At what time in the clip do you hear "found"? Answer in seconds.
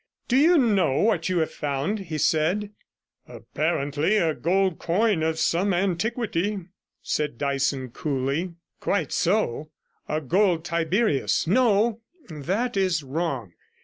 1.51-1.99